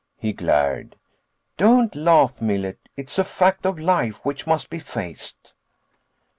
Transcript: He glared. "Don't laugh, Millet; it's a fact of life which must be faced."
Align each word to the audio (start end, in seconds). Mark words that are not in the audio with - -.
He 0.17 0.33
glared. 0.33 0.95
"Don't 1.57 1.95
laugh, 1.95 2.41
Millet; 2.41 2.89
it's 2.97 3.19
a 3.19 3.23
fact 3.23 3.67
of 3.67 3.77
life 3.77 4.25
which 4.25 4.47
must 4.47 4.71
be 4.71 4.79
faced." 4.79 5.53